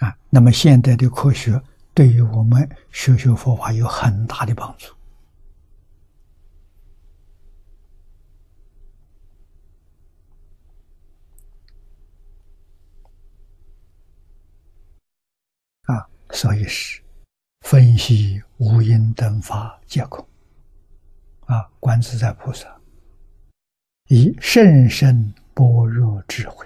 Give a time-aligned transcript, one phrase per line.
[0.00, 1.62] 啊，那么现代的科学
[1.94, 4.94] 对于我们学学佛法有很大的帮助。
[15.84, 17.02] 啊，所以是
[17.60, 20.26] 分析无因等法皆空。
[21.46, 22.80] 啊，观自在菩萨
[24.06, 26.64] 以甚深般若智慧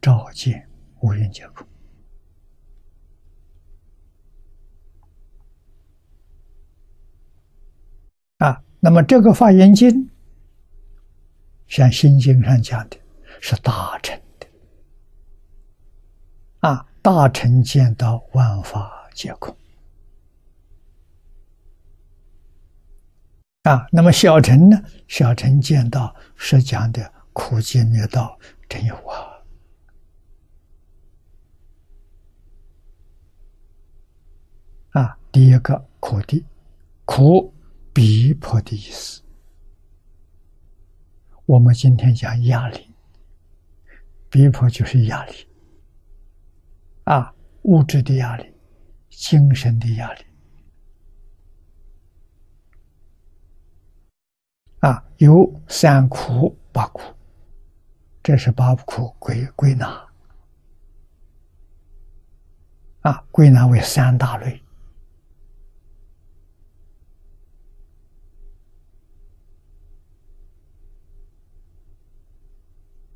[0.00, 0.66] 照见
[1.00, 1.66] 无因皆空。
[8.38, 9.88] 啊，那么这个《法言经》
[11.66, 12.98] 像《心经》上讲的，
[13.40, 14.46] 是大乘的。
[16.60, 19.56] 啊，大乘见到万法皆空。
[23.62, 24.78] 啊，那么小乘呢？
[25.08, 29.32] 小乘见到是讲的苦集灭道真有啊。
[34.90, 36.44] 啊，第一个苦的
[37.06, 37.53] 苦。
[37.94, 39.22] 逼迫的意思，
[41.46, 42.92] 我们今天讲压力，
[44.28, 45.48] 逼迫就是压力，
[47.04, 48.52] 啊，物质的压力，
[49.10, 50.24] 精神的压力，
[54.80, 57.00] 啊，有三苦八苦，
[58.24, 60.04] 这是八苦归归纳，
[63.02, 64.63] 啊，归纳为三大类。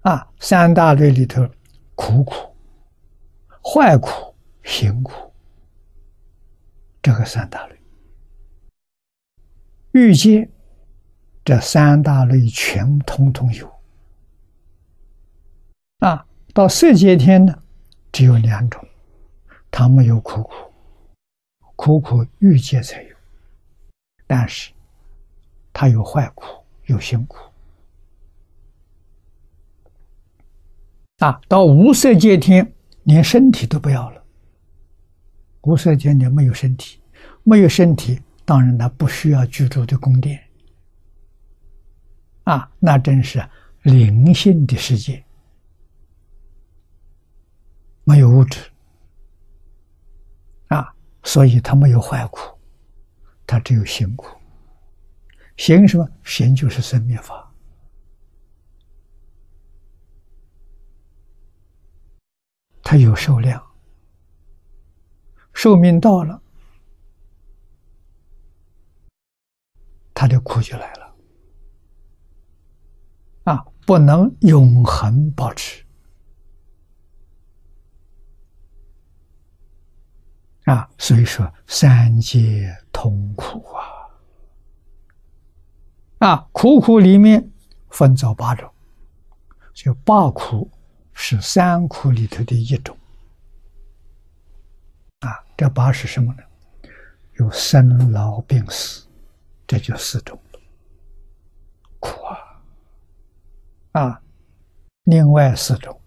[0.08, 1.46] 啊，三大类里头，
[1.94, 2.56] 苦苦、
[3.62, 5.30] 坏苦、行苦，
[7.02, 7.78] 这个三大类，
[9.92, 10.48] 欲界
[11.44, 13.70] 这三大类全通通有。
[15.98, 17.62] 啊，到色界天呢，
[18.10, 18.82] 只有两种，
[19.70, 20.54] 它没有苦苦，
[21.76, 23.14] 苦苦欲界才有，
[24.26, 24.72] 但是
[25.70, 27.47] 它有坏苦，有行苦。
[31.18, 32.72] 啊，到无色界天，
[33.04, 34.24] 连身体都不要了。
[35.62, 37.00] 无色界天没有身体，
[37.42, 40.40] 没有身体，当然他不需要居住的宫殿。
[42.44, 43.44] 啊，那真是
[43.82, 45.24] 灵性的世界，
[48.04, 48.60] 没有物质。
[50.68, 52.56] 啊，所以他没有坏苦，
[53.44, 54.28] 他只有行苦。
[55.56, 56.08] 行什么？
[56.22, 57.47] 行就是生灭法。
[62.90, 63.62] 它有寿量，
[65.52, 66.40] 寿命到了，
[70.14, 71.14] 他的苦就来了，
[73.44, 75.84] 啊，不能永恒保持，
[80.64, 83.84] 啊，所以说三界痛苦啊，
[86.26, 87.52] 啊，苦苦里面
[87.90, 88.72] 分走八种，
[89.74, 90.70] 就八苦。
[91.20, 92.96] 是三苦里头的一种，
[95.18, 96.42] 啊，这八是什么呢？
[97.34, 99.04] 有生老病死，
[99.66, 100.40] 这就四种
[101.98, 102.62] 苦啊，
[104.00, 104.22] 啊，
[105.04, 106.00] 另外四种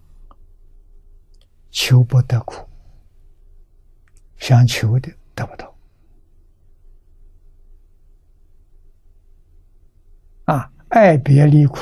[1.70, 2.66] 求不得苦，
[4.38, 5.76] 想求的得不到，
[10.46, 11.78] 啊，爱别离苦，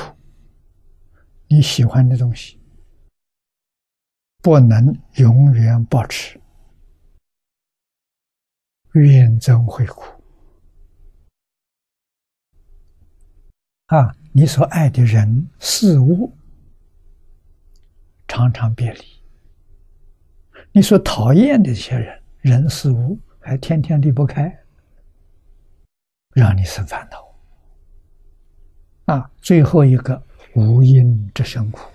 [1.47, 2.60] 你喜欢的东西。
[4.41, 6.39] 不能永远保持，
[8.93, 10.03] 怨憎会苦
[13.85, 14.15] 啊！
[14.31, 16.33] 你所爱的人事物
[18.27, 19.01] 常常别离，
[20.71, 24.57] 你所讨厌的这些人人事物还天天离不开，
[26.33, 29.29] 让你生烦恼啊！
[29.41, 30.23] 最后一个
[30.55, 31.91] 无因之生苦。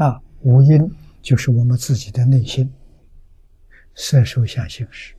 [0.00, 0.90] 啊，无因
[1.20, 2.72] 就是我们自己的内心，
[3.94, 5.14] 色受想行识，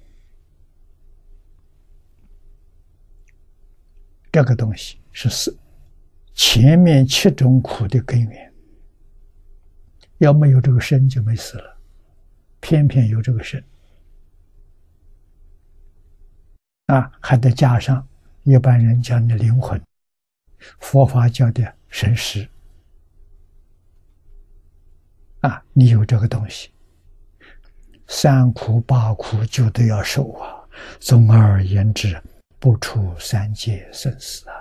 [4.31, 5.55] 这个东西是是
[6.33, 8.51] 前面七种苦的根源。
[10.17, 11.77] 要没有这个身，就没死了。
[12.59, 13.63] 偏偏有这个身，
[16.87, 18.07] 啊，还得加上
[18.43, 19.79] 一般人讲的灵魂，
[20.79, 22.49] 佛法教的神识。
[25.41, 26.71] 啊，你有这个东西，
[28.07, 30.57] 三苦八苦就都要受啊。
[30.99, 32.19] 总而言之，
[32.57, 34.55] 不出三界生死啊。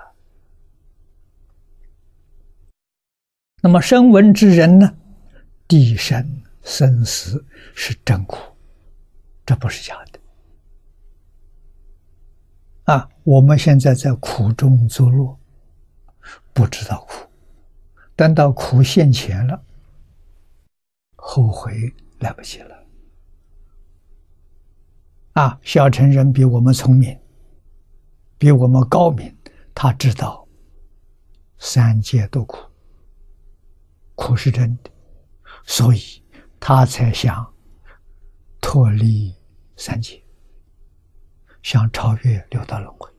[3.61, 4.93] 那么声闻之人呢？
[5.67, 7.45] 地生生死
[7.75, 8.37] 是真苦，
[9.45, 10.19] 这不是假的。
[12.93, 15.37] 啊，我们现在在苦中作乐，
[16.51, 17.29] 不知道苦，
[18.15, 19.63] 等到苦现前了，
[21.23, 22.75] 后悔来不及了。
[25.33, 27.17] 啊，小乘人比我们聪明，
[28.37, 29.33] 比我们高明，
[29.73, 30.45] 他知道
[31.59, 32.57] 三界都苦，
[34.15, 34.89] 苦是真的，
[35.63, 36.01] 所以
[36.59, 37.53] 他才想
[38.59, 39.33] 脱离
[39.77, 40.21] 三界，
[41.61, 43.09] 想超越六道轮回。